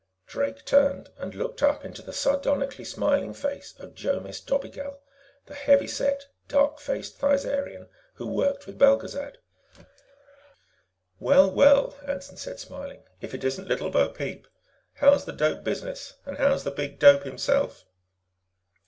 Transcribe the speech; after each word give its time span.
Drake 0.25 0.65
turned 0.65 1.11
and 1.19 1.35
looked 1.35 1.61
up 1.61 1.85
into 1.85 2.01
the 2.01 2.11
sardonically 2.11 2.83
smiling 2.83 3.35
face 3.35 3.75
of 3.77 3.93
Jomis 3.93 4.41
Dobigel, 4.43 4.97
the 5.45 5.53
heavy 5.53 5.85
set, 5.85 6.25
dark 6.47 6.79
faced 6.79 7.19
Thizarian 7.19 7.87
who 8.15 8.25
worked 8.25 8.65
with 8.65 8.79
Belgezad. 8.79 9.37
"Well, 11.19 11.51
well," 11.51 11.99
Anson 12.03 12.37
said, 12.37 12.59
smiling, 12.59 13.03
"if 13.21 13.35
it 13.35 13.43
isn't 13.43 13.67
Little 13.67 13.91
Bo 13.91 14.09
Peep. 14.09 14.47
How 14.95 15.13
is 15.13 15.25
the 15.25 15.33
dope 15.33 15.63
business? 15.63 16.15
And 16.25 16.37
how 16.39 16.51
is 16.55 16.63
the 16.63 16.71
Big 16.71 16.97
Dope 16.97 17.21
Himself?" 17.21 17.85